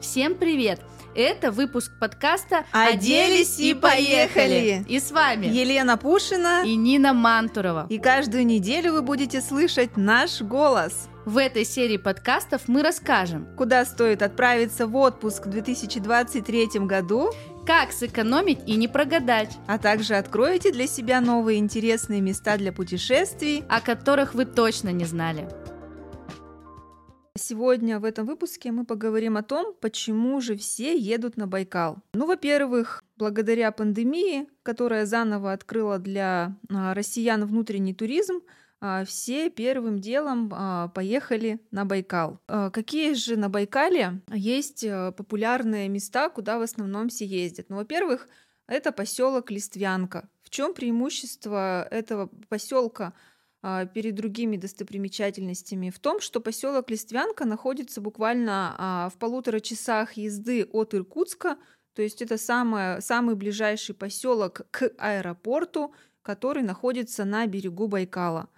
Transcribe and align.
Всем 0.00 0.36
привет! 0.36 0.80
Это 1.14 1.52
выпуск 1.52 1.92
подкаста 2.00 2.64
«Оделись 2.72 3.60
и 3.60 3.74
поехали!» 3.74 4.86
И 4.88 4.98
с 4.98 5.12
вами 5.12 5.46
Елена 5.46 5.98
Пушина 5.98 6.62
и 6.64 6.76
Нина 6.76 7.12
Мантурова. 7.12 7.86
И 7.90 7.98
каждую 7.98 8.46
неделю 8.46 8.94
вы 8.94 9.02
будете 9.02 9.42
слышать 9.42 9.98
наш 9.98 10.40
голос. 10.40 11.10
В 11.26 11.36
этой 11.36 11.66
серии 11.66 11.98
подкастов 11.98 12.62
мы 12.68 12.82
расскажем, 12.82 13.46
куда 13.54 13.84
стоит 13.84 14.22
отправиться 14.22 14.86
в 14.86 14.96
отпуск 14.96 15.44
в 15.44 15.50
2023 15.50 16.80
году, 16.86 17.32
как 17.66 17.92
сэкономить 17.92 18.60
и 18.66 18.76
не 18.76 18.88
прогадать, 18.88 19.58
а 19.66 19.76
также 19.76 20.14
откроете 20.14 20.72
для 20.72 20.86
себя 20.86 21.20
новые 21.20 21.58
интересные 21.58 22.22
места 22.22 22.56
для 22.56 22.72
путешествий, 22.72 23.62
о 23.68 23.82
которых 23.82 24.32
вы 24.32 24.46
точно 24.46 24.88
не 24.88 25.04
знали. 25.04 25.46
Сегодня 27.46 28.00
в 28.00 28.04
этом 28.04 28.24
выпуске 28.24 28.72
мы 28.72 28.86
поговорим 28.86 29.36
о 29.36 29.42
том, 29.42 29.74
почему 29.78 30.40
же 30.40 30.56
все 30.56 30.96
едут 30.96 31.36
на 31.36 31.46
Байкал. 31.46 31.98
Ну, 32.14 32.24
во-первых, 32.24 33.04
благодаря 33.18 33.70
пандемии, 33.70 34.48
которая 34.62 35.04
заново 35.04 35.52
открыла 35.52 35.98
для 35.98 36.56
а, 36.70 36.94
россиян 36.94 37.44
внутренний 37.44 37.92
туризм, 37.92 38.40
а, 38.80 39.04
все 39.04 39.50
первым 39.50 39.98
делом 39.98 40.50
а, 40.54 40.88
поехали 40.88 41.60
на 41.70 41.84
Байкал. 41.84 42.40
Какие 42.46 43.12
же 43.12 43.36
на 43.36 43.50
Байкале 43.50 44.22
есть 44.32 44.86
популярные 45.14 45.90
места, 45.90 46.30
куда 46.30 46.58
в 46.58 46.62
основном 46.62 47.10
все 47.10 47.26
ездят? 47.26 47.66
Ну, 47.68 47.76
во-первых, 47.76 48.26
это 48.68 48.90
поселок 48.90 49.50
Листвянка. 49.50 50.30
В 50.42 50.48
чем 50.48 50.72
преимущество 50.72 51.86
этого 51.90 52.30
поселка? 52.48 53.12
А, 53.66 53.86
перед 53.86 54.14
другими 54.14 54.58
достопримечательностями 54.58 55.88
в 55.88 55.98
том, 55.98 56.20
что 56.20 56.40
поселок 56.40 56.90
Листвянка 56.90 57.46
находится 57.46 58.02
буквально 58.02 58.74
а, 58.76 59.08
в 59.08 59.16
полутора 59.16 59.58
часах 59.58 60.18
езды 60.18 60.68
от 60.70 60.92
Иркутска, 60.92 61.56
то 61.94 62.02
есть 62.02 62.20
это 62.20 62.36
самое, 62.36 63.00
самый 63.00 63.36
ближайший 63.36 63.94
поселок 63.94 64.66
к 64.70 64.92
аэропорту, 64.98 65.94
который 66.20 66.62
находится 66.62 67.24
на 67.24 67.46
берегу 67.46 67.88
Байкала. 67.88 68.50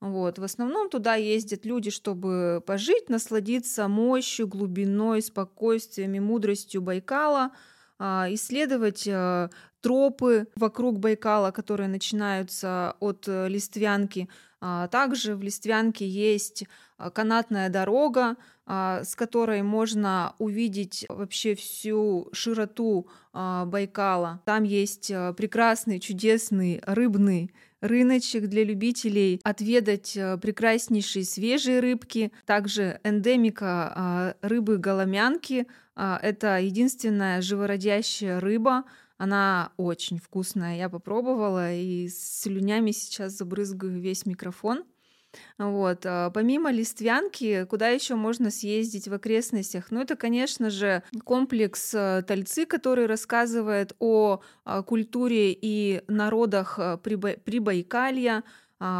Вот. 0.00 0.38
В 0.38 0.44
основном 0.44 0.88
туда 0.88 1.16
ездят 1.16 1.66
люди, 1.66 1.90
чтобы 1.90 2.62
пожить, 2.66 3.10
насладиться 3.10 3.86
мощью, 3.86 4.48
глубиной, 4.48 5.20
спокойствием 5.20 6.14
и 6.14 6.20
мудростью 6.20 6.80
Байкала, 6.80 7.50
а, 7.98 8.28
исследовать 8.30 9.06
тропы 9.84 10.46
вокруг 10.56 10.98
Байкала, 10.98 11.50
которые 11.50 11.88
начинаются 11.88 12.96
от 13.00 13.28
э, 13.28 13.48
Листвянки, 13.48 14.30
а, 14.66 14.88
также 14.88 15.36
в 15.36 15.42
Листвянке 15.42 16.08
есть 16.08 16.64
а, 16.96 17.10
канатная 17.10 17.68
дорога, 17.68 18.36
а, 18.64 19.04
с 19.04 19.14
которой 19.14 19.60
можно 19.60 20.34
увидеть 20.38 21.04
вообще 21.10 21.54
всю 21.54 22.30
широту 22.32 23.06
Байкала. 23.34 24.40
Там 24.46 24.62
есть 24.62 25.08
прекрасный, 25.36 25.98
чудесный 25.98 26.80
рыбный 26.86 27.52
рыночек 27.80 28.46
для 28.46 28.64
любителей 28.64 29.40
отведать 29.42 30.16
прекраснейшие 30.40 31.24
свежие 31.24 31.80
рыбки, 31.80 32.32
также 32.46 33.00
эндемика 33.02 34.36
рыбы 34.40 34.78
голомянки. 34.78 35.66
Это 35.96 36.60
единственная 36.60 37.42
живородящая 37.42 38.38
рыба, 38.38 38.84
она 39.24 39.72
очень 39.76 40.18
вкусная. 40.18 40.76
Я 40.76 40.88
попробовала 40.88 41.72
и 41.72 42.08
с 42.08 42.42
слюнями 42.42 42.92
сейчас 42.92 43.32
забрызгаю 43.32 44.00
весь 44.00 44.26
микрофон. 44.26 44.84
Вот. 45.58 46.06
А, 46.06 46.30
помимо 46.30 46.70
Листвянки, 46.70 47.64
куда 47.64 47.88
еще 47.88 48.14
можно 48.14 48.50
съездить 48.50 49.08
в 49.08 49.14
окрестностях? 49.14 49.90
Ну, 49.90 50.00
это, 50.00 50.14
конечно 50.14 50.70
же, 50.70 51.02
комплекс 51.24 51.92
э, 51.94 52.22
Тальцы, 52.26 52.66
который 52.66 53.06
рассказывает 53.06 53.96
о 53.98 54.40
а, 54.64 54.82
культуре 54.82 55.52
и 55.52 56.02
народах 56.06 56.78
Прибайкалья, 57.02 58.44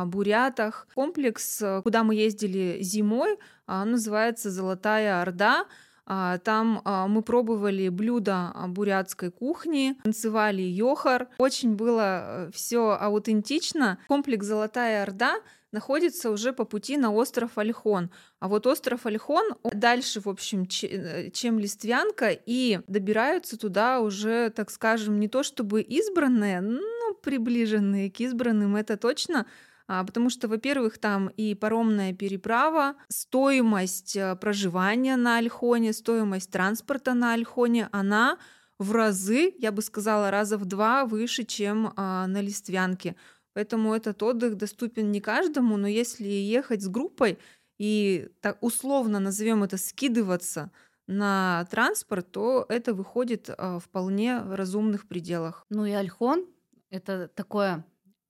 бурятах. 0.06 0.88
Комплекс, 0.94 1.62
куда 1.82 2.04
мы 2.04 2.14
ездили 2.14 2.78
зимой, 2.80 3.38
называется 3.66 4.50
«Золотая 4.50 5.20
Орда». 5.20 5.66
А, 6.06 6.38
там 6.38 6.82
а, 6.84 7.06
мы 7.06 7.22
пробовали 7.22 7.88
блюда 7.88 8.54
бурятской 8.68 9.30
кухни, 9.30 9.96
танцевали 10.02 10.62
йохар. 10.62 11.28
Очень 11.38 11.76
было 11.76 12.46
э, 12.46 12.50
все 12.52 12.96
аутентично. 13.00 13.98
Комплекс 14.08 14.46
«Золотая 14.46 15.02
Орда» 15.02 15.36
находится 15.72 16.30
уже 16.30 16.52
по 16.52 16.64
пути 16.64 16.96
на 16.96 17.12
остров 17.12 17.58
Альхон. 17.58 18.10
А 18.38 18.48
вот 18.48 18.66
остров 18.66 19.06
Альхон 19.06 19.54
дальше, 19.64 20.20
в 20.20 20.28
общем, 20.28 20.68
э, 20.82 21.30
чем 21.30 21.58
Листвянка, 21.58 22.30
и 22.30 22.80
добираются 22.86 23.58
туда 23.58 24.00
уже, 24.00 24.50
так 24.50 24.70
скажем, 24.70 25.18
не 25.18 25.28
то 25.28 25.42
чтобы 25.42 25.80
избранные, 25.80 26.60
но 26.60 27.14
приближенные 27.22 28.10
к 28.10 28.20
избранным, 28.20 28.76
это 28.76 28.96
точно, 28.96 29.46
потому 29.86 30.30
что, 30.30 30.48
во-первых, 30.48 30.98
там 30.98 31.28
и 31.28 31.54
паромная 31.54 32.12
переправа, 32.12 32.94
стоимость 33.08 34.16
э, 34.16 34.34
проживания 34.36 35.16
на 35.16 35.36
Альхоне, 35.38 35.92
стоимость 35.92 36.50
транспорта 36.50 37.14
на 37.14 37.34
Альхоне, 37.34 37.88
она 37.92 38.38
в 38.78 38.92
разы, 38.92 39.54
я 39.58 39.72
бы 39.72 39.82
сказала, 39.82 40.30
раза 40.30 40.58
в 40.58 40.64
два 40.64 41.04
выше, 41.04 41.44
чем 41.44 41.92
а, 41.96 42.26
на 42.26 42.40
Листвянке. 42.40 43.16
Поэтому 43.52 43.94
этот 43.94 44.22
отдых 44.22 44.56
доступен 44.56 45.12
не 45.12 45.20
каждому, 45.20 45.76
но 45.76 45.86
если 45.86 46.26
ехать 46.26 46.82
с 46.82 46.88
группой 46.88 47.38
и 47.78 48.28
так 48.40 48.58
условно 48.62 49.20
назовем 49.20 49.62
это 49.62 49.76
скидываться 49.76 50.72
на 51.06 51.66
транспорт, 51.70 52.32
то 52.32 52.66
это 52.68 52.94
выходит 52.94 53.50
а, 53.50 53.78
вполне 53.78 54.40
в 54.40 54.54
разумных 54.54 55.06
пределах. 55.06 55.64
Ну 55.70 55.84
и 55.84 55.92
Альхон 55.92 56.46
это 56.90 57.28
такое 57.28 57.84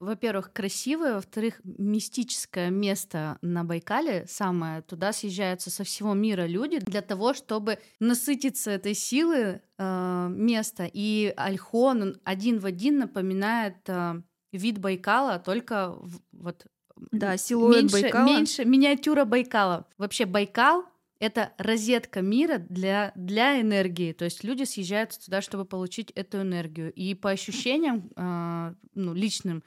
во-первых, 0.04 0.52
красивое, 0.52 1.14
во-вторых, 1.14 1.60
мистическое 1.64 2.70
место 2.70 3.38
на 3.42 3.64
Байкале 3.64 4.26
самое. 4.28 4.82
Туда 4.82 5.12
съезжаются 5.12 5.70
со 5.70 5.84
всего 5.84 6.14
мира 6.14 6.46
люди 6.46 6.78
для 6.78 7.02
того, 7.02 7.34
чтобы 7.34 7.78
насытиться 7.98 8.70
этой 8.70 8.94
силы 8.94 9.60
э, 9.78 10.26
места. 10.30 10.88
И 10.92 11.32
Альхон 11.36 12.02
он 12.02 12.20
один 12.24 12.58
в 12.58 12.66
один 12.66 12.98
напоминает 12.98 13.76
э, 13.88 14.22
вид 14.52 14.78
Байкала, 14.78 15.38
только 15.38 15.92
в, 15.92 16.20
вот 16.32 16.66
да, 17.10 17.36
силуэт 17.36 17.82
меньше, 17.82 18.02
Байкала. 18.02 18.26
меньше 18.26 18.64
миниатюра 18.64 19.24
Байкала. 19.24 19.86
Вообще 19.98 20.26
Байкал 20.26 20.84
это 21.18 21.52
розетка 21.58 22.20
мира 22.20 22.58
для, 22.58 23.12
для 23.14 23.60
энергии. 23.60 24.12
То 24.12 24.24
есть 24.24 24.44
люди 24.44 24.64
съезжаются 24.64 25.24
туда, 25.24 25.40
чтобы 25.40 25.64
получить 25.64 26.10
эту 26.10 26.42
энергию. 26.42 26.92
И 26.92 27.14
по 27.14 27.30
ощущениям 27.30 28.10
э, 28.16 28.74
ну, 28.94 29.14
личным, 29.14 29.62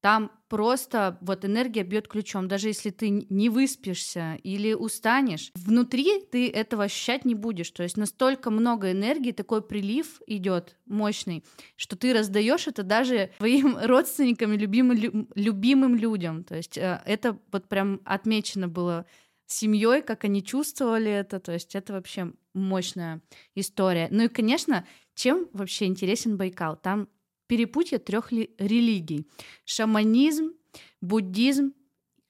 там 0.00 0.30
просто 0.48 1.18
вот 1.20 1.44
энергия 1.44 1.82
бьет 1.82 2.06
ключом. 2.06 2.46
Даже 2.46 2.68
если 2.68 2.90
ты 2.90 3.10
не 3.10 3.48
выспишься 3.48 4.38
или 4.44 4.72
устанешь, 4.72 5.50
внутри 5.54 6.20
ты 6.30 6.48
этого 6.48 6.84
ощущать 6.84 7.24
не 7.24 7.34
будешь. 7.34 7.70
То 7.72 7.82
есть 7.82 7.96
настолько 7.96 8.50
много 8.50 8.92
энергии, 8.92 9.32
такой 9.32 9.60
прилив 9.60 10.22
идет 10.26 10.76
мощный, 10.86 11.44
что 11.76 11.96
ты 11.96 12.14
раздаешь 12.14 12.68
это 12.68 12.84
даже 12.84 13.32
своим 13.38 13.76
родственникам 13.82 14.52
и 14.52 14.58
любимым, 14.58 15.28
любимым 15.34 15.96
людям. 15.96 16.44
То 16.44 16.56
есть 16.56 16.78
э, 16.78 17.02
это 17.04 17.38
вот 17.50 17.68
прям 17.68 18.00
отмечено 18.04 18.68
было 18.68 19.04
семьей, 19.46 20.02
как 20.02 20.24
они 20.24 20.44
чувствовали 20.44 21.10
это. 21.10 21.40
То 21.40 21.52
есть 21.52 21.74
это 21.74 21.92
вообще 21.94 22.32
мощная 22.54 23.20
история. 23.56 24.06
Ну 24.10 24.24
и, 24.24 24.28
конечно, 24.28 24.86
чем 25.14 25.48
вообще 25.52 25.86
интересен 25.86 26.36
Байкал? 26.36 26.76
Там 26.76 27.08
перепутье 27.48 27.98
трех 27.98 28.30
религий. 28.30 29.26
Шаманизм, 29.64 30.52
буддизм 31.00 31.72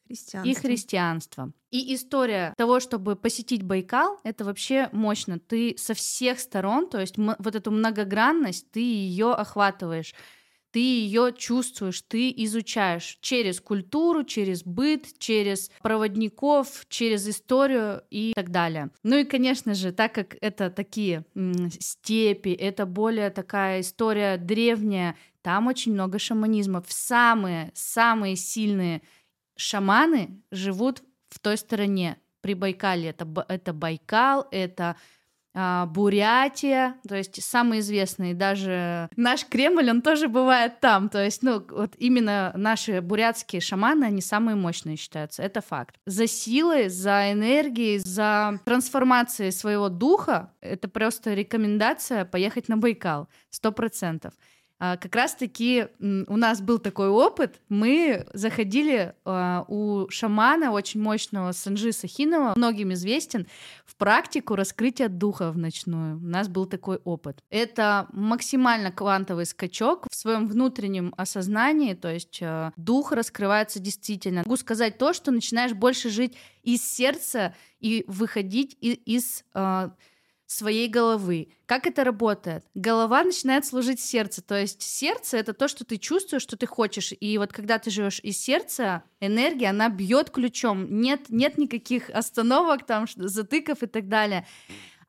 христианство. 0.06 0.50
и 0.50 0.54
христианство. 0.54 1.52
И 1.70 1.94
история 1.94 2.54
того, 2.56 2.80
чтобы 2.80 3.14
посетить 3.14 3.62
Байкал, 3.62 4.18
это 4.24 4.44
вообще 4.44 4.88
мощно. 4.92 5.38
Ты 5.38 5.74
со 5.76 5.92
всех 5.92 6.40
сторон, 6.40 6.88
то 6.88 6.98
есть 6.98 7.16
вот 7.18 7.54
эту 7.54 7.70
многогранность, 7.70 8.70
ты 8.70 8.80
ее 8.80 9.32
охватываешь 9.34 10.14
ты 10.78 10.82
ее 10.82 11.34
чувствуешь, 11.36 12.02
ты 12.02 12.32
изучаешь 12.36 13.18
через 13.20 13.60
культуру, 13.60 14.22
через 14.22 14.62
быт, 14.62 15.06
через 15.18 15.72
проводников, 15.82 16.86
через 16.88 17.26
историю 17.28 18.04
и 18.10 18.32
так 18.32 18.52
далее. 18.52 18.90
Ну 19.02 19.16
и, 19.16 19.24
конечно 19.24 19.74
же, 19.74 19.90
так 19.90 20.14
как 20.14 20.36
это 20.40 20.70
такие 20.70 21.24
степи, 21.80 22.50
это 22.50 22.86
более 22.86 23.30
такая 23.30 23.80
история 23.80 24.36
древняя, 24.36 25.16
там 25.42 25.66
очень 25.66 25.94
много 25.94 26.20
шаманизма. 26.20 26.84
Самые-самые 26.86 28.36
сильные 28.36 29.02
шаманы 29.56 30.40
живут 30.52 31.02
в 31.28 31.40
той 31.40 31.56
стороне. 31.56 32.18
При 32.40 32.54
Байкале 32.54 33.08
это, 33.08 33.26
это 33.48 33.72
Байкал, 33.72 34.46
это 34.52 34.94
Бурятия, 35.54 36.96
то 37.08 37.16
есть 37.16 37.42
самые 37.42 37.80
известные, 37.80 38.34
даже 38.34 39.08
наш 39.16 39.44
Кремль, 39.44 39.90
он 39.90 40.02
тоже 40.02 40.28
бывает 40.28 40.80
там, 40.80 41.08
то 41.08 41.24
есть, 41.24 41.42
ну, 41.42 41.64
вот 41.70 41.94
именно 41.98 42.52
наши 42.54 43.00
бурятские 43.00 43.60
шаманы, 43.60 44.04
они 44.04 44.20
самые 44.20 44.54
мощные 44.54 44.96
считаются, 44.96 45.42
это 45.42 45.60
факт. 45.60 45.96
За 46.06 46.26
силой, 46.26 46.88
за 46.88 47.32
энергией, 47.32 47.98
за 47.98 48.60
трансформацией 48.64 49.50
своего 49.50 49.88
духа, 49.88 50.52
это 50.60 50.88
просто 50.88 51.34
рекомендация 51.34 52.24
поехать 52.24 52.68
на 52.68 52.76
Байкал, 52.76 53.28
сто 53.50 53.72
процентов. 53.72 54.34
А, 54.80 54.96
как 54.96 55.14
раз-таки 55.16 55.88
у 56.00 56.36
нас 56.36 56.60
был 56.60 56.78
такой 56.78 57.08
опыт. 57.08 57.60
Мы 57.68 58.26
заходили 58.32 59.14
а, 59.24 59.64
у 59.68 60.08
шамана 60.08 60.70
очень 60.70 61.02
мощного 61.02 61.52
Санжи 61.52 61.92
Сахинова, 61.92 62.54
многим 62.56 62.92
известен, 62.92 63.46
в 63.84 63.96
практику 63.96 64.54
раскрытия 64.54 65.08
духа 65.08 65.50
в 65.50 65.58
ночную. 65.58 66.16
У 66.16 66.26
нас 66.26 66.48
был 66.48 66.66
такой 66.66 66.98
опыт. 66.98 67.42
Это 67.50 68.06
максимально 68.12 68.92
квантовый 68.92 69.46
скачок 69.46 70.06
в 70.08 70.14
своем 70.14 70.46
внутреннем 70.46 71.12
осознании, 71.16 71.94
то 71.94 72.12
есть 72.12 72.38
а, 72.42 72.72
дух 72.76 73.10
раскрывается 73.12 73.80
действительно. 73.80 74.42
Могу 74.44 74.56
сказать 74.56 74.98
то, 74.98 75.12
что 75.12 75.32
начинаешь 75.32 75.72
больше 75.72 76.10
жить 76.10 76.36
из 76.62 76.88
сердца 76.88 77.54
и 77.80 78.04
выходить 78.06 78.76
из 78.80 79.44
своей 80.48 80.88
головы. 80.88 81.48
Как 81.66 81.86
это 81.86 82.02
работает? 82.04 82.64
Голова 82.74 83.22
начинает 83.22 83.66
служить 83.66 84.00
сердцу, 84.00 84.42
то 84.42 84.58
есть 84.58 84.80
сердце 84.82 85.36
это 85.36 85.52
то, 85.52 85.68
что 85.68 85.84
ты 85.84 85.98
чувствуешь, 85.98 86.42
что 86.42 86.56
ты 86.56 86.66
хочешь, 86.66 87.12
и 87.20 87.36
вот 87.36 87.52
когда 87.52 87.78
ты 87.78 87.90
живешь 87.90 88.18
из 88.22 88.38
сердца, 88.40 89.04
энергия, 89.20 89.68
она 89.68 89.90
бьет 89.90 90.30
ключом, 90.30 91.00
нет, 91.00 91.28
нет 91.28 91.58
никаких 91.58 92.08
остановок, 92.08 92.86
там, 92.86 93.04
затыков 93.14 93.82
и 93.82 93.86
так 93.86 94.08
далее. 94.08 94.46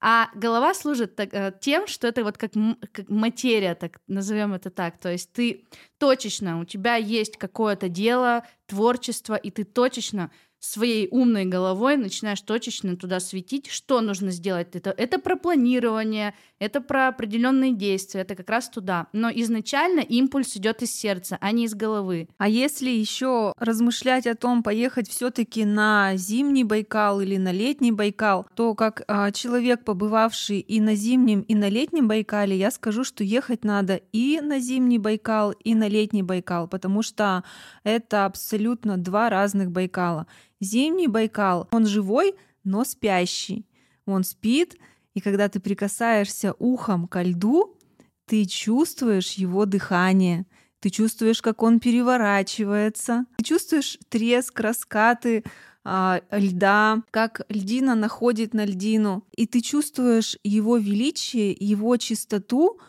А 0.01 0.29
голова 0.33 0.73
служит 0.73 1.15
так, 1.15 1.33
э, 1.33 1.53
тем, 1.59 1.87
что 1.87 2.07
это 2.07 2.23
вот 2.23 2.37
как, 2.37 2.51
как 2.93 3.09
материя, 3.09 3.75
так 3.75 3.99
назовем 4.07 4.53
это 4.53 4.69
так. 4.69 4.97
То 4.97 5.11
есть 5.11 5.31
ты 5.33 5.65
точечно, 5.97 6.59
у 6.59 6.65
тебя 6.65 6.95
есть 6.95 7.37
какое-то 7.37 7.89
дело, 7.89 8.45
творчество, 8.65 9.35
и 9.35 9.51
ты 9.51 9.65
точечно 9.65 10.31
своей 10.59 11.07
умной 11.09 11.45
головой 11.45 11.97
начинаешь 11.97 12.41
точечно 12.41 12.95
туда 12.97 13.19
светить, 13.19 13.67
что 13.67 14.01
нужно 14.01 14.31
сделать. 14.31 14.75
Это, 14.75 14.91
это 14.91 15.19
про 15.19 15.35
планирование, 15.35 16.33
это 16.59 16.81
про 16.81 17.07
определенные 17.07 17.73
действия, 17.73 18.21
это 18.21 18.35
как 18.35 18.49
раз 18.49 18.69
туда. 18.69 19.07
Но 19.13 19.29
изначально 19.29 20.01
импульс 20.01 20.55
идет 20.57 20.81
из 20.81 20.91
сердца, 20.93 21.37
а 21.39 21.51
не 21.51 21.65
из 21.65 21.73
головы. 21.73 22.27
А 22.37 22.49
если 22.49 22.89
еще 22.89 23.53
размышлять 23.57 24.27
о 24.27 24.35
том, 24.35 24.61
поехать 24.61 25.09
все-таки 25.09 25.63
на 25.65 26.15
зимний 26.15 26.63
Байкал 26.63 27.21
или 27.21 27.37
на 27.37 27.51
летний 27.51 27.91
Байкал, 27.91 28.45
то 28.55 28.75
как 28.75 29.03
а, 29.07 29.31
человек, 29.31 29.85
побывавший 29.85 30.59
и 30.59 30.81
на 30.81 30.95
зимнем, 30.95 31.41
и 31.41 31.55
на 31.55 31.69
летнем 31.69 32.07
Байкале, 32.07 32.57
я 32.57 32.71
скажу, 32.71 33.03
что 33.03 33.23
ехать 33.23 33.63
надо 33.63 34.01
и 34.11 34.41
на 34.41 34.59
зимний 34.59 34.99
Байкал, 34.99 35.51
и 35.51 35.73
на 35.73 35.87
летний 35.87 36.23
Байкал, 36.23 36.67
потому 36.67 37.01
что 37.01 37.43
это 37.83 38.25
абсолютно 38.25 38.97
два 38.97 39.29
разных 39.29 39.71
Байкала. 39.71 40.27
Зимний 40.59 41.07
Байкал, 41.07 41.67
он 41.71 41.85
живой, 41.85 42.35
но 42.63 42.83
спящий. 42.83 43.65
Он 44.05 44.23
спит, 44.23 44.77
и 45.13 45.21
когда 45.21 45.49
ты 45.49 45.59
прикасаешься 45.59 46.53
ухом 46.59 47.07
ко 47.07 47.21
льду, 47.21 47.77
ты 48.25 48.45
чувствуешь 48.45 49.33
его 49.33 49.65
дыхание, 49.65 50.45
ты 50.79 50.89
чувствуешь, 50.89 51.41
как 51.41 51.63
он 51.63 51.79
переворачивается, 51.79 53.25
ты 53.37 53.43
чувствуешь 53.43 53.97
треск, 54.09 54.59
раскаты 54.59 55.43
а, 55.83 56.21
льда, 56.31 57.03
как 57.11 57.41
льдина 57.49 57.95
находит 57.95 58.53
на 58.53 58.65
льдину, 58.65 59.25
и 59.35 59.47
ты 59.47 59.61
чувствуешь 59.61 60.37
его 60.43 60.77
величие, 60.77 61.55
его 61.59 61.97
чистоту, 61.97 62.79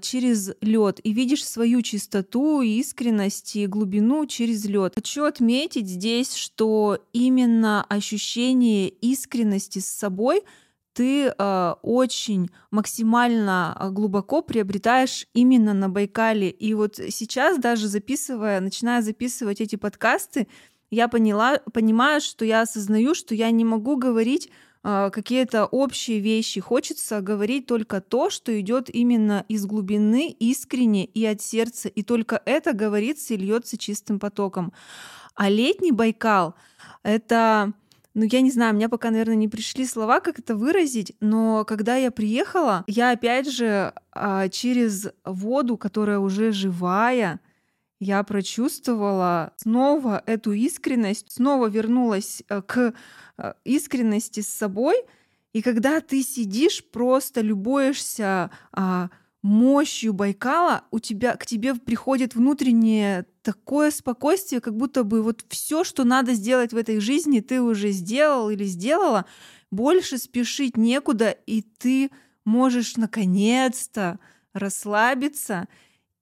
через 0.00 0.50
лед 0.60 1.00
и 1.04 1.12
видишь 1.12 1.46
свою 1.46 1.82
чистоту, 1.82 2.60
искренность 2.60 3.54
и 3.56 3.66
глубину 3.66 4.26
через 4.26 4.64
лед. 4.64 4.94
Хочу 4.96 5.24
отметить 5.24 5.88
здесь, 5.88 6.34
что 6.34 6.98
именно 7.12 7.84
ощущение 7.84 8.88
искренности 8.88 9.78
с 9.78 9.86
собой 9.86 10.42
ты 10.92 11.26
э, 11.26 11.74
очень 11.82 12.50
максимально 12.70 13.90
глубоко 13.92 14.42
приобретаешь 14.42 15.26
именно 15.34 15.72
на 15.72 15.88
Байкале. 15.88 16.50
И 16.50 16.74
вот 16.74 16.96
сейчас 16.96 17.58
даже 17.58 17.88
записывая, 17.88 18.60
начиная 18.60 19.00
записывать 19.00 19.60
эти 19.60 19.76
подкасты, 19.76 20.48
я 20.90 21.06
поняла, 21.06 21.58
понимаю, 21.72 22.20
что 22.20 22.44
я 22.44 22.62
осознаю, 22.62 23.14
что 23.14 23.34
я 23.34 23.50
не 23.52 23.64
могу 23.64 23.96
говорить 23.96 24.50
а, 24.50 24.50
какие-то 24.82 25.66
общие 25.66 26.20
вещи. 26.20 26.60
Хочется 26.60 27.20
говорить 27.20 27.66
только 27.66 28.00
то, 28.00 28.30
что 28.30 28.58
идет 28.60 28.88
именно 28.88 29.44
из 29.48 29.66
глубины, 29.66 30.30
искренне 30.38 31.04
и 31.04 31.24
от 31.26 31.42
сердца. 31.42 31.88
И 31.88 32.02
только 32.02 32.40
это 32.44 32.72
говорится 32.72 33.34
и 33.34 33.36
льется 33.36 33.76
чистым 33.76 34.18
потоком. 34.18 34.72
А 35.34 35.48
летний 35.48 35.92
Байкал— 35.92 36.54
это 37.02 37.72
ну, 38.12 38.24
я 38.24 38.40
не 38.40 38.50
знаю, 38.50 38.72
у 38.72 38.76
меня 38.76 38.88
пока, 38.88 39.10
наверное, 39.10 39.36
не 39.36 39.48
пришли 39.48 39.86
слова, 39.86 40.20
как 40.20 40.40
это 40.40 40.56
выразить, 40.56 41.14
но 41.20 41.64
когда 41.64 41.96
я 41.96 42.10
приехала, 42.10 42.82
я 42.88 43.12
опять 43.12 43.48
же 43.48 43.94
а, 44.10 44.48
через 44.48 45.08
воду, 45.24 45.76
которая 45.76 46.18
уже 46.18 46.50
живая, 46.50 47.40
я 48.00 48.22
прочувствовала 48.22 49.52
снова 49.56 50.22
эту 50.24 50.52
искренность, 50.52 51.32
снова 51.32 51.68
вернулась 51.68 52.42
э, 52.48 52.62
к 52.62 52.94
э, 53.36 53.52
искренности 53.64 54.40
с 54.40 54.48
собой. 54.48 54.96
И 55.52 55.60
когда 55.60 56.00
ты 56.00 56.22
сидишь, 56.22 56.82
просто 56.84 57.40
любуешься 57.40 58.50
а, 58.72 59.10
мощью 59.42 60.12
Байкала, 60.12 60.84
у 60.92 61.00
тебя 61.00 61.36
к 61.36 61.44
тебе 61.44 61.74
приходит 61.74 62.36
внутреннее 62.36 63.26
такое 63.42 63.90
спокойствие, 63.90 64.60
как 64.60 64.76
будто 64.76 65.02
бы 65.02 65.22
вот 65.22 65.44
все, 65.48 65.82
что 65.82 66.04
надо 66.04 66.34
сделать 66.34 66.72
в 66.72 66.76
этой 66.76 67.00
жизни, 67.00 67.40
ты 67.40 67.60
уже 67.60 67.90
сделал 67.90 68.48
или 68.50 68.64
сделала, 68.64 69.26
больше 69.72 70.18
спешить 70.18 70.76
некуда, 70.76 71.30
и 71.30 71.62
ты 71.62 72.10
можешь 72.44 72.96
наконец-то 72.96 74.20
расслабиться 74.52 75.68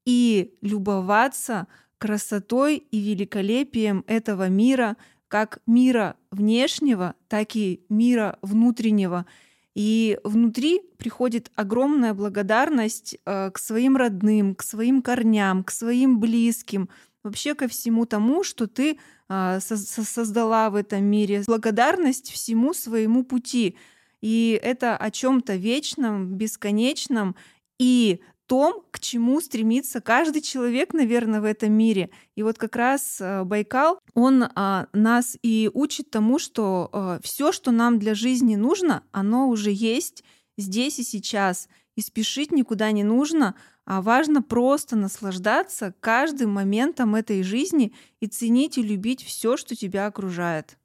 и 0.09 0.55
любоваться 0.63 1.67
красотой 1.99 2.79
и 2.79 2.99
великолепием 2.99 4.05
этого 4.07 4.49
мира, 4.49 4.97
как 5.29 5.59
мира 5.67 6.17
внешнего, 6.31 7.15
так 7.29 7.55
и 7.55 7.85
мира 7.91 8.39
внутреннего. 8.41 9.27
И 9.75 10.19
внутри 10.25 10.81
приходит 10.97 11.51
огромная 11.57 12.15
благодарность 12.15 13.19
э, 13.27 13.51
к 13.51 13.59
своим 13.59 13.99
родным, 13.99 14.55
к 14.55 14.63
своим 14.63 15.03
корням, 15.03 15.63
к 15.63 15.71
своим 15.71 16.21
близким, 16.21 16.89
вообще 17.23 17.55
ко 17.55 17.69
всему 17.69 18.07
тому, 18.07 18.45
что 18.45 18.67
ты 18.67 18.99
э, 19.29 19.59
создала 19.61 20.71
в 20.71 20.77
этом 20.77 21.05
мире. 21.05 21.43
Благодарность 21.47 22.31
всему 22.31 22.73
своему 22.73 23.25
пути. 23.25 23.77
И 24.23 24.59
это 24.63 24.97
о 24.97 25.11
чем-то 25.11 25.57
вечном, 25.57 26.35
бесконечном. 26.35 27.37
И 27.79 28.21
том, 28.49 28.83
к 28.91 28.99
чему 28.99 29.41
стремится 29.43 30.01
каждый 30.01 30.41
человек, 30.41 30.95
наверное, 30.95 31.43
в 31.43 31.45
этом 31.45 31.71
мире. 31.73 32.09
И 32.35 32.43
вот 32.43 32.57
как 32.57 32.77
раз 32.77 33.21
э, 33.21 33.45
Байкал, 33.45 34.01
он 34.15 34.45
а, 34.55 34.87
нас 34.95 35.37
и 35.43 35.71
учит 35.75 36.11
тому, 36.11 36.39
что 36.39 36.89
а, 36.93 37.21
все, 37.23 37.53
что 37.53 37.71
нам 37.71 37.99
для 37.99 38.15
жизни 38.15 38.57
нужно, 38.57 39.05
оно 39.13 39.49
уже 39.49 39.71
есть 39.71 40.25
здесь 40.57 40.99
и 40.99 41.03
сейчас. 41.03 41.69
И 41.95 42.01
спешить 42.01 42.51
никуда 42.51 42.91
не 42.91 43.05
нужно, 43.05 43.55
а 43.85 44.01
важно 44.01 44.41
просто 44.41 44.97
наслаждаться 44.97 45.95
каждым 46.01 46.51
моментом 46.51 47.17
этой 47.17 47.43
жизни 47.43 47.93
и 48.21 48.29
ценить 48.29 48.79
и 48.79 48.83
любить 48.83 49.23
все, 49.23 49.59
что 49.59 49.77
тебя 49.77 50.07
окружает. 50.07 50.79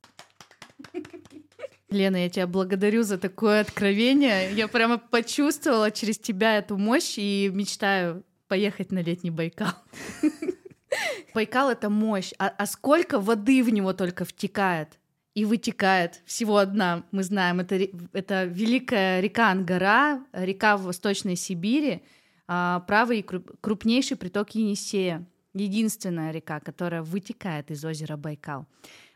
Лена, 1.94 2.18
я 2.18 2.30
тебя 2.30 2.48
благодарю 2.48 3.04
за 3.04 3.18
такое 3.18 3.62
откровение. 3.62 4.54
Я 4.54 4.68
прямо 4.68 4.98
почувствовала 4.98 5.92
через 5.92 6.18
тебя 6.18 6.58
эту 6.58 6.78
мощь 6.78 7.18
и 7.18 7.50
мечтаю 7.54 8.24
поехать 8.48 8.92
на 8.92 9.00
летний 9.00 9.32
Байкал. 9.32 9.74
Байкал— 11.34 11.70
это 11.72 11.90
мощь. 11.90 12.32
А, 12.38 12.54
а 12.58 12.66
сколько 12.66 13.20
воды 13.20 13.64
в 13.64 13.70
него 13.70 13.94
только 13.94 14.26
втекает 14.26 15.00
и 15.34 15.46
вытекает. 15.46 16.22
Всего 16.26 16.58
одна, 16.58 17.04
мы 17.12 17.24
знаем. 17.24 17.60
Это, 17.60 17.88
это 18.14 18.46
великая 18.46 19.20
река 19.20 19.52
Ангара, 19.52 20.24
река 20.34 20.78
в 20.78 20.84
Восточной 20.84 21.36
Сибири, 21.36 22.04
а, 22.48 22.82
правый 22.82 23.20
и 23.20 23.24
крупнейший 23.24 24.18
приток 24.18 24.52
Енисея. 24.52 25.26
Единственная 25.54 26.32
река, 26.32 26.60
которая 26.60 27.04
вытекает 27.04 27.70
из 27.72 27.86
озера 27.86 28.18
Байкал. 28.18 28.66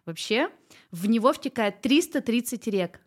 Вообще, 0.07 0.49
в 0.89 1.07
него 1.09 1.33
втекает 1.33 1.81
330 1.81 2.65
рек, 2.67 3.01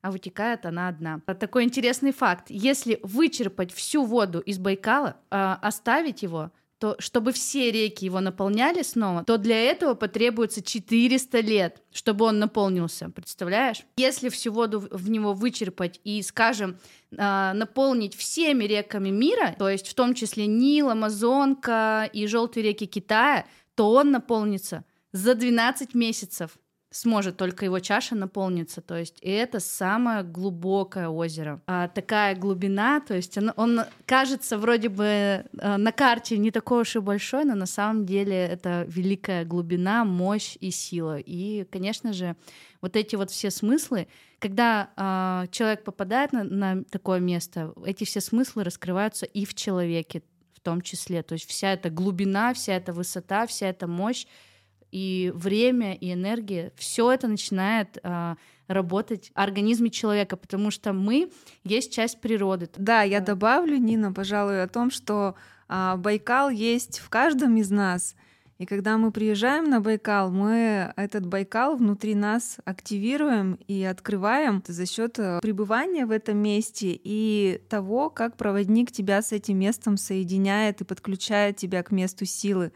а 0.00 0.10
вытекает 0.10 0.64
она 0.64 0.88
одна. 0.88 1.20
Такой 1.20 1.64
интересный 1.64 2.10
факт. 2.10 2.46
Если 2.48 2.98
вычерпать 3.02 3.70
всю 3.70 4.02
воду 4.02 4.40
из 4.40 4.58
Байкала, 4.58 5.18
э, 5.30 5.56
оставить 5.60 6.22
его, 6.22 6.50
то 6.78 6.96
чтобы 7.00 7.32
все 7.32 7.70
реки 7.70 8.06
его 8.06 8.20
наполняли 8.20 8.82
снова, 8.82 9.24
то 9.24 9.36
для 9.36 9.60
этого 9.60 9.92
потребуется 9.92 10.62
400 10.62 11.40
лет, 11.40 11.82
чтобы 11.92 12.24
он 12.24 12.38
наполнился, 12.38 13.10
представляешь? 13.10 13.82
Если 13.98 14.30
всю 14.30 14.50
воду 14.50 14.88
в 14.90 15.10
него 15.10 15.34
вычерпать 15.34 16.00
и, 16.04 16.22
скажем, 16.22 16.78
а, 17.18 17.52
наполнить 17.52 18.16
всеми 18.16 18.64
реками 18.64 19.10
мира, 19.10 19.54
то 19.58 19.68
есть 19.68 19.86
в 19.86 19.94
том 19.94 20.14
числе 20.14 20.46
Нил, 20.46 20.88
Амазонка 20.88 22.08
и 22.10 22.26
желтые 22.26 22.64
реки 22.64 22.86
Китая, 22.86 23.44
то 23.74 23.92
он 23.92 24.12
наполнится 24.12 24.84
за 25.18 25.34
12 25.34 25.94
месяцев 25.94 26.58
сможет 26.90 27.36
только 27.36 27.64
его 27.64 27.80
чаша 27.80 28.14
наполниться. 28.14 28.80
То 28.80 28.96
есть 28.96 29.18
и 29.20 29.28
это 29.30 29.60
самое 29.60 30.22
глубокое 30.22 31.08
озеро. 31.08 31.60
А 31.66 31.88
такая 31.88 32.34
глубина, 32.34 33.00
то 33.00 33.14
есть 33.14 33.36
он, 33.36 33.52
он 33.56 33.80
кажется 34.06 34.56
вроде 34.56 34.88
бы 34.88 35.04
э, 35.04 35.76
на 35.76 35.92
карте 35.92 36.38
не 36.38 36.50
такой 36.50 36.82
уж 36.82 36.96
и 36.96 37.00
большой, 37.00 37.44
но 37.44 37.54
на 37.54 37.66
самом 37.66 38.06
деле 38.06 38.34
это 38.34 38.86
великая 38.88 39.44
глубина, 39.44 40.04
мощь 40.04 40.56
и 40.60 40.70
сила. 40.70 41.18
И, 41.18 41.64
конечно 41.64 42.12
же, 42.14 42.36
вот 42.80 42.96
эти 42.96 43.16
вот 43.16 43.30
все 43.30 43.50
смыслы, 43.50 44.08
когда 44.38 44.90
э, 44.96 45.50
человек 45.50 45.84
попадает 45.84 46.32
на, 46.32 46.44
на 46.44 46.84
такое 46.84 47.20
место, 47.20 47.74
эти 47.84 48.04
все 48.04 48.22
смыслы 48.22 48.64
раскрываются 48.64 49.26
и 49.26 49.44
в 49.44 49.54
человеке 49.54 50.22
в 50.54 50.60
том 50.60 50.80
числе. 50.80 51.22
То 51.22 51.34
есть 51.34 51.48
вся 51.48 51.74
эта 51.74 51.90
глубина, 51.90 52.54
вся 52.54 52.74
эта 52.74 52.92
высота, 52.94 53.46
вся 53.46 53.68
эта 53.68 53.86
мощь 53.86 54.26
и 54.90 55.32
время, 55.34 55.94
и 55.94 56.12
энергия, 56.12 56.72
все 56.76 57.12
это 57.12 57.28
начинает 57.28 57.98
а, 58.02 58.36
работать 58.66 59.30
в 59.34 59.38
организме 59.38 59.90
человека, 59.90 60.36
потому 60.36 60.70
что 60.70 60.92
мы 60.92 61.30
есть 61.64 61.92
часть 61.92 62.20
природы. 62.20 62.68
Да, 62.76 63.02
я 63.02 63.20
добавлю, 63.20 63.78
Нина, 63.78 64.12
пожалуй, 64.12 64.62
о 64.62 64.68
том, 64.68 64.90
что 64.90 65.34
а, 65.68 65.96
Байкал 65.96 66.50
есть 66.50 66.98
в 66.98 67.08
каждом 67.08 67.56
из 67.56 67.70
нас. 67.70 68.14
И 68.58 68.66
когда 68.66 68.98
мы 68.98 69.12
приезжаем 69.12 69.70
на 69.70 69.80
Байкал, 69.80 70.32
мы 70.32 70.92
этот 70.96 71.24
Байкал 71.24 71.76
внутри 71.76 72.16
нас 72.16 72.56
активируем 72.64 73.56
и 73.68 73.84
открываем 73.84 74.64
за 74.66 74.84
счет 74.84 75.16
э, 75.20 75.38
пребывания 75.40 76.06
в 76.06 76.10
этом 76.10 76.38
месте 76.38 76.98
и 77.04 77.62
того, 77.68 78.10
как 78.10 78.36
проводник 78.36 78.90
тебя 78.90 79.22
с 79.22 79.30
этим 79.30 79.60
местом 79.60 79.96
соединяет 79.96 80.80
и 80.80 80.84
подключает 80.84 81.56
тебя 81.56 81.84
к 81.84 81.92
месту 81.92 82.24
силы. 82.24 82.72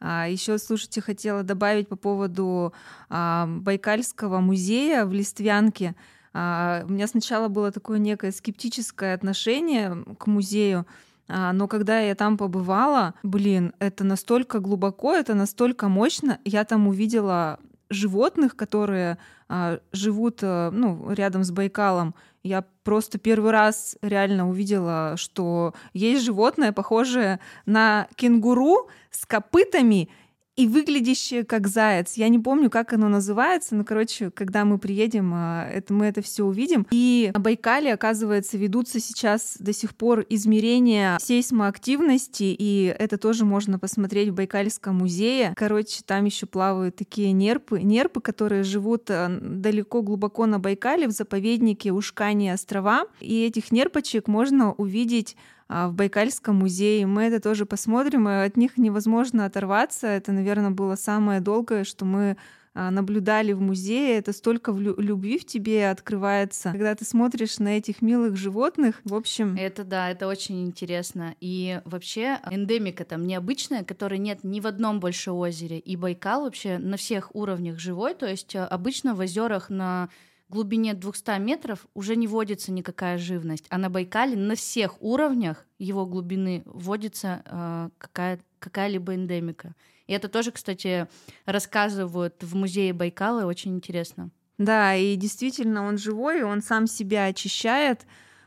А, 0.00 0.26
Еще, 0.28 0.58
слушайте, 0.58 1.00
хотела 1.00 1.42
добавить 1.42 1.88
по 1.88 1.96
поводу 1.96 2.72
а, 3.08 3.46
Байкальского 3.46 4.40
музея 4.40 5.04
в 5.04 5.12
Листвянке. 5.12 5.94
А, 6.32 6.84
у 6.84 6.92
меня 6.92 7.06
сначала 7.06 7.48
было 7.48 7.72
такое 7.72 7.98
некое 7.98 8.32
скептическое 8.32 9.14
отношение 9.14 10.04
к 10.18 10.26
музею, 10.26 10.86
но 11.28 11.68
когда 11.68 12.00
я 12.00 12.14
там 12.14 12.38
побывала, 12.38 13.12
блин, 13.22 13.74
это 13.80 14.02
настолько 14.02 14.60
глубоко, 14.60 15.14
это 15.14 15.34
настолько 15.34 15.88
мощно. 15.88 16.38
Я 16.46 16.64
там 16.64 16.88
увидела 16.88 17.60
животных, 17.90 18.56
которые 18.56 19.18
а, 19.48 19.80
живут 19.92 20.40
а, 20.42 20.70
ну, 20.70 21.10
рядом 21.12 21.44
с 21.44 21.50
Байкалом. 21.50 22.14
Я 22.42 22.64
просто 22.84 23.18
первый 23.18 23.50
раз 23.50 23.96
реально 24.02 24.48
увидела, 24.48 25.14
что 25.16 25.74
есть 25.92 26.24
животное, 26.24 26.72
похожее 26.72 27.40
на 27.66 28.08
кенгуру 28.16 28.88
с 29.10 29.26
копытами 29.26 30.08
и 30.58 30.66
выглядящее 30.66 31.44
как 31.44 31.68
заяц. 31.68 32.14
Я 32.14 32.28
не 32.28 32.40
помню, 32.40 32.68
как 32.68 32.92
оно 32.92 33.08
называется, 33.08 33.76
но, 33.76 33.84
короче, 33.84 34.32
когда 34.32 34.64
мы 34.64 34.78
приедем, 34.78 35.30
а, 35.32 35.68
это, 35.72 35.94
мы 35.94 36.06
это 36.06 36.20
все 36.20 36.44
увидим. 36.44 36.84
И 36.90 37.30
на 37.32 37.38
Байкале, 37.38 37.92
оказывается, 37.94 38.58
ведутся 38.58 38.98
сейчас 38.98 39.56
до 39.60 39.72
сих 39.72 39.94
пор 39.94 40.26
измерения 40.28 41.16
сейсмоактивности, 41.20 42.56
и 42.58 42.92
это 42.98 43.18
тоже 43.18 43.44
можно 43.44 43.78
посмотреть 43.78 44.30
в 44.30 44.34
Байкальском 44.34 44.96
музее. 44.96 45.54
Короче, 45.56 46.02
там 46.04 46.24
еще 46.24 46.46
плавают 46.46 46.96
такие 46.96 47.30
нерпы, 47.30 47.80
нерпы, 47.80 48.20
которые 48.20 48.64
живут 48.64 49.12
а, 49.12 49.28
далеко 49.28 50.02
глубоко 50.02 50.46
на 50.46 50.58
Байкале, 50.58 51.06
в 51.06 51.12
заповеднике 51.12 51.92
Ушкани 51.92 52.48
острова. 52.48 53.04
И 53.20 53.44
этих 53.44 53.70
нерпочек 53.70 54.26
можно 54.26 54.72
увидеть 54.72 55.36
в 55.68 55.92
Байкальском 55.92 56.56
музее. 56.56 57.06
Мы 57.06 57.24
это 57.24 57.40
тоже 57.40 57.66
посмотрим, 57.66 58.28
и 58.28 58.32
от 58.32 58.56
них 58.56 58.78
невозможно 58.78 59.44
оторваться. 59.44 60.06
Это, 60.06 60.32
наверное, 60.32 60.70
было 60.70 60.94
самое 60.96 61.40
долгое, 61.40 61.84
что 61.84 62.04
мы 62.04 62.36
а, 62.80 62.92
наблюдали 62.92 63.52
в 63.52 63.60
музее, 63.60 64.18
это 64.18 64.32
столько 64.32 64.70
любви 64.70 65.36
в 65.38 65.44
тебе 65.44 65.90
открывается, 65.90 66.70
когда 66.70 66.94
ты 66.94 67.04
смотришь 67.04 67.58
на 67.58 67.76
этих 67.76 68.02
милых 68.02 68.36
животных. 68.36 69.00
В 69.02 69.16
общем... 69.16 69.56
Это 69.58 69.82
да, 69.82 70.10
это 70.10 70.28
очень 70.28 70.64
интересно. 70.64 71.34
И 71.40 71.80
вообще 71.84 72.38
эндемика 72.48 73.04
там 73.04 73.26
необычная, 73.26 73.82
которой 73.82 74.20
нет 74.20 74.44
ни 74.44 74.60
в 74.60 74.66
одном 74.68 75.00
больше 75.00 75.32
озере. 75.32 75.80
И 75.80 75.96
Байкал 75.96 76.42
вообще 76.42 76.78
на 76.78 76.96
всех 76.96 77.34
уровнях 77.34 77.80
живой, 77.80 78.14
то 78.14 78.26
есть 78.26 78.54
а, 78.54 78.64
обычно 78.64 79.16
в 79.16 79.18
озерах 79.18 79.70
на 79.70 80.08
глубине 80.48 80.94
200 80.94 81.38
метров 81.38 81.86
уже 81.94 82.16
не 82.16 82.26
водится 82.26 82.72
никакая 82.72 83.18
живность, 83.18 83.66
а 83.70 83.78
на 83.78 83.90
Байкале 83.90 84.36
на 84.36 84.54
всех 84.54 85.00
уровнях 85.02 85.66
его 85.78 86.06
глубины 86.06 86.62
вводится 86.64 87.42
э, 87.44 87.90
какая, 87.98 88.40
какая-либо 88.58 89.14
эндемика. 89.14 89.74
И 90.06 90.12
это 90.12 90.28
тоже, 90.28 90.52
кстати, 90.52 91.06
рассказывают 91.44 92.42
в 92.42 92.56
музее 92.56 92.92
Байкала, 92.92 93.44
очень 93.44 93.76
интересно. 93.76 94.30
Да, 94.56 94.94
и 94.96 95.14
действительно 95.16 95.86
он 95.86 95.98
живой, 95.98 96.42
он 96.42 96.62
сам 96.62 96.86
себя 96.86 97.26
очищает, 97.26 98.06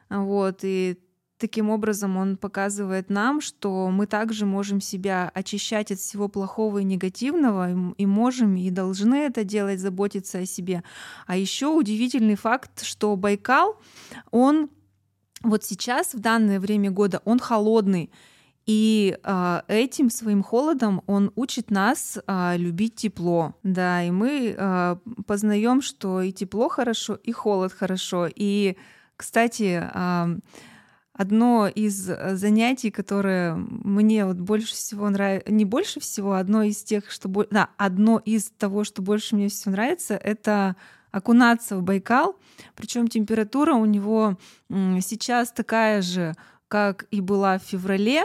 вот, 0.10 0.60
и 0.64 1.00
Таким 1.42 1.72
образом, 1.72 2.18
он 2.18 2.38
показывает 2.38 3.10
нам, 3.10 3.42
что 3.42 3.90
мы 3.90 4.06
также 4.06 4.46
можем 4.46 4.80
себя 4.80 5.32
очищать 5.34 5.92
от 5.92 5.98
всего 5.98 6.28
плохого 6.28 6.78
и 6.78 6.84
негативного, 6.84 7.94
и 7.98 8.06
можем 8.06 8.56
и 8.56 8.70
должны 8.70 9.16
это 9.16 9.44
делать, 9.44 9.80
заботиться 9.80 10.38
о 10.38 10.46
себе. 10.46 10.84
А 11.26 11.36
еще 11.36 11.66
удивительный 11.70 12.36
факт, 12.36 12.84
что 12.84 13.16
Байкал, 13.16 13.76
он 14.30 14.70
вот 15.42 15.64
сейчас, 15.64 16.14
в 16.14 16.20
данное 16.20 16.60
время 16.60 16.92
года, 16.92 17.24
он 17.26 17.40
холодный. 17.40 18.12
И 18.68 19.18
э, 19.24 19.62
этим 19.68 20.12
своим 20.12 20.44
холодом 20.44 21.02
он 21.08 21.32
учит 21.36 21.72
нас 21.72 22.20
э, 22.28 22.58
любить 22.58 22.98
тепло. 22.98 23.56
Да, 23.64 24.04
и 24.04 24.12
мы 24.12 24.54
э, 24.56 24.96
познаем, 25.26 25.82
что 25.82 26.22
и 26.22 26.32
тепло 26.32 26.70
хорошо, 26.70 27.16
и 27.16 27.32
холод 27.32 27.74
хорошо. 27.74 28.28
И, 28.32 28.78
кстати, 29.18 29.82
э, 29.92 30.38
одно 31.22 31.68
из 31.68 32.10
э, 32.10 32.36
занятий, 32.36 32.90
которое 32.90 33.56
мне 33.56 34.26
вот 34.26 34.38
больше 34.38 34.74
всего 34.74 35.10
нравится, 35.10 35.52
не 35.52 35.66
больше 35.66 36.00
всего, 36.00 36.34
одно 36.34 36.64
из 36.64 36.84
тех, 36.84 37.12
что... 37.12 37.30
Да, 37.52 37.70
одно 37.78 38.22
из 38.24 38.52
того, 38.58 38.84
что 38.84 39.02
больше 39.02 39.36
мне 39.36 39.50
всего 39.50 39.74
нравится, 39.74 40.16
это 40.16 40.76
окунаться 41.12 41.78
в 41.78 41.84
Байкал. 41.84 42.36
Причем 42.76 43.08
температура 43.08 43.74
у 43.76 43.86
него 43.86 44.38
сейчас 44.70 45.52
такая 45.52 46.02
же, 46.02 46.34
как 46.68 47.06
и 47.12 47.22
была 47.22 47.60
в 47.60 47.64
феврале. 47.64 48.24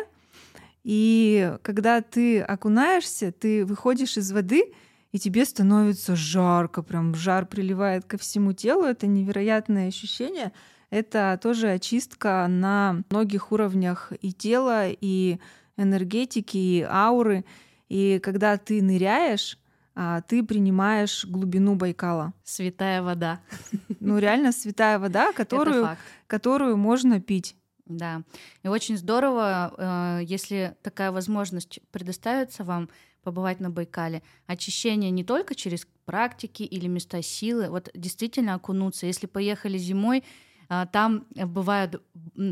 И 0.84 1.54
когда 1.62 2.00
ты 2.00 2.40
окунаешься, 2.40 3.32
ты 3.32 3.64
выходишь 3.64 4.16
из 4.16 4.32
воды, 4.32 4.72
и 5.12 5.18
тебе 5.18 5.44
становится 5.44 6.14
жарко, 6.14 6.82
прям 6.82 7.14
жар 7.14 7.46
приливает 7.46 8.04
ко 8.04 8.18
всему 8.18 8.52
телу. 8.52 8.84
Это 8.84 9.06
невероятное 9.06 9.88
ощущение 9.88 10.52
это 10.90 11.38
тоже 11.42 11.70
очистка 11.70 12.46
на 12.48 13.02
многих 13.10 13.52
уровнях 13.52 14.12
и 14.20 14.32
тела, 14.32 14.88
и 14.88 15.38
энергетики, 15.76 16.56
и 16.56 16.82
ауры. 16.82 17.44
И 17.88 18.18
когда 18.22 18.56
ты 18.56 18.82
ныряешь, 18.82 19.58
а, 19.94 20.20
ты 20.20 20.44
принимаешь 20.44 21.24
глубину 21.24 21.74
Байкала. 21.74 22.34
Святая 22.44 23.02
вода. 23.02 23.40
Ну, 24.00 24.18
реально 24.18 24.52
святая 24.52 24.98
вода, 25.00 25.32
которую, 25.32 25.96
которую 26.28 26.76
можно 26.76 27.20
пить. 27.20 27.56
Да. 27.86 28.22
И 28.62 28.68
очень 28.68 28.96
здорово, 28.96 29.74
э, 29.76 30.24
если 30.24 30.76
такая 30.82 31.10
возможность 31.10 31.80
предоставится 31.90 32.62
вам 32.62 32.88
побывать 33.22 33.58
на 33.58 33.70
Байкале. 33.70 34.22
Очищение 34.46 35.10
не 35.10 35.24
только 35.24 35.56
через 35.56 35.88
практики 36.04 36.62
или 36.62 36.86
места 36.86 37.22
силы, 37.22 37.68
вот 37.70 37.90
действительно 37.94 38.54
окунуться. 38.54 39.06
Если 39.06 39.26
поехали 39.26 39.78
зимой, 39.78 40.22
там 40.68 41.26
бывают, 41.30 42.02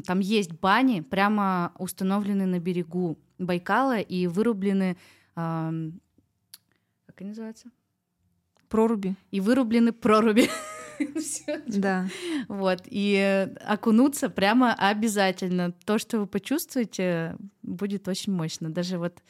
там 0.07 0.21
есть 0.21 0.53
бани, 0.53 1.01
прямо 1.01 1.73
установлены 1.79 2.47
на 2.47 2.59
берегу 2.59 3.19
Байкала 3.39 3.99
и 3.99 4.27
вырублены, 4.27 4.97
как 5.35 7.21
они 7.21 7.31
называются? 7.31 7.69
Проруби. 8.69 9.15
И 9.31 9.41
вырублены 9.41 9.93
проруби. 9.93 10.49
Да. 11.67 12.07
Вот. 12.47 12.83
И 12.87 13.49
окунуться 13.67 14.31
прямо 14.31 14.75
обязательно. 14.75 15.73
То, 15.85 15.99
что 15.99 16.21
вы 16.21 16.27
почувствуете, 16.29 17.37
будет 17.63 18.07
очень 18.07 18.33
мощно. 18.33 18.71
Даже 18.71 18.99
вот 18.99 19.21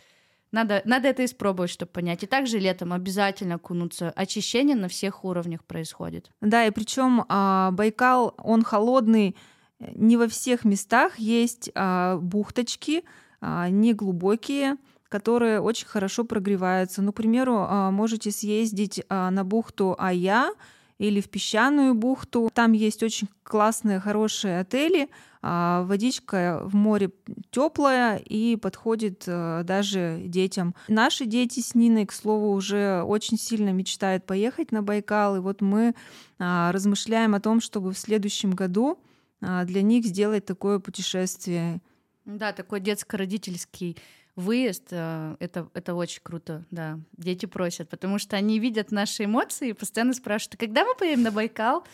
надо, 0.55 0.83
надо 0.85 1.09
это 1.09 1.25
испробовать, 1.25 1.71
чтобы 1.71 1.91
понять. 1.91 2.23
И 2.23 2.27
также 2.27 2.59
летом 2.59 2.93
обязательно 2.93 3.57
окунуться. 3.57 4.11
Очищение 4.11 4.77
на 4.77 4.89
всех 4.89 5.25
уровнях 5.25 5.65
происходит. 5.65 6.31
Да, 6.41 6.65
и 6.65 6.71
причем 6.71 7.25
а, 7.29 7.73
Байкал, 7.73 8.35
он 8.39 8.63
холодный, 8.63 9.37
не 9.81 10.17
во 10.17 10.29
всех 10.29 10.65
местах 10.65 11.19
есть 11.19 11.71
а, 11.75 12.19
бухточки, 12.19 13.05
а, 13.41 13.69
неглубокие, 13.69 14.77
которые 15.09 15.61
очень 15.61 15.89
хорошо 15.89 16.25
прогреваются. 16.25 17.03
Ну, 17.03 17.13
к 17.13 17.17
примеру, 17.17 17.67
а, 17.69 17.91
можете 17.91 18.31
съездить 18.31 19.03
на 19.11 19.45
бухту 19.45 19.97
Ая 19.99 20.51
или 20.99 21.21
в 21.21 21.29
песчаную 21.29 21.95
бухту. 21.95 22.49
Там 22.55 22.73
есть 22.73 23.03
очень 23.03 23.29
классные, 23.43 23.99
хорошие 23.99 24.61
отели. 24.61 25.09
Водичка 25.45 26.63
в 26.65 26.75
море 26.75 27.11
теплая 27.51 28.17
и 28.17 28.57
подходит 28.57 29.25
даже 29.27 30.23
детям. 30.25 30.75
Наши 30.89 31.27
дети 31.27 31.61
с 31.61 31.75
Ниной, 31.75 32.07
к 32.07 32.13
слову, 32.13 32.53
уже 32.53 33.03
очень 33.03 33.37
сильно 33.37 33.69
мечтают 33.71 34.25
поехать 34.25 34.73
на 34.73 34.83
Байкал. 34.83 35.37
И 35.37 35.41
вот 35.41 35.61
мы 35.61 35.95
размышляем 36.39 37.35
о 37.35 37.41
том, 37.41 37.61
чтобы 37.61 37.93
в 37.93 37.99
следующем 37.99 38.53
году 38.53 38.99
для 39.41 39.83
них 39.83 40.07
сделать 40.07 40.47
такое 40.47 40.79
путешествие. 40.79 41.81
Да, 42.25 42.53
такой 42.53 42.81
детско-родительский 42.81 43.99
выезд, 44.37 44.89
э, 44.91 45.37
это, 45.39 45.69
это 45.75 45.95
очень 45.95 46.21
круто, 46.23 46.65
да. 46.71 46.99
Дети 47.17 47.47
просят, 47.47 47.89
потому 47.89 48.19
что 48.19 48.37
они 48.37 48.59
видят 48.59 48.91
наши 48.91 49.25
эмоции 49.25 49.71
и 49.71 49.73
постоянно 49.73 50.15
спрашивают, 50.15 50.59
когда 50.59 50.85
мы 50.85 50.95
поедем 50.95 51.23
на 51.23 51.31
Байкал? 51.31 51.85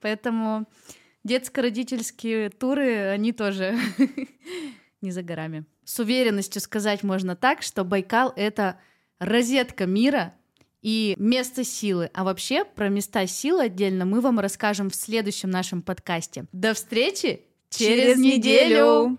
Поэтому 0.00 0.66
детско-родительские 1.24 2.50
туры, 2.50 3.08
они 3.08 3.32
тоже 3.32 3.78
не 5.00 5.10
за 5.10 5.22
горами. 5.22 5.64
С 5.84 5.98
уверенностью 6.00 6.60
сказать 6.60 7.02
можно 7.02 7.36
так, 7.36 7.62
что 7.62 7.84
Байкал— 7.84 8.32
это 8.36 8.78
розетка 9.18 9.86
мира 9.86 10.34
и 10.82 11.14
место 11.18 11.64
силы. 11.64 12.10
А 12.14 12.24
вообще 12.24 12.64
про 12.64 12.88
места 12.88 13.26
силы 13.26 13.62
отдельно 13.62 14.04
мы 14.04 14.20
вам 14.20 14.38
расскажем 14.38 14.90
в 14.90 14.94
следующем 14.94 15.50
нашем 15.50 15.82
подкасте. 15.82 16.44
До 16.52 16.74
встречи 16.74 17.42
через, 17.70 18.16
через 18.16 18.18
неделю! 18.18 19.16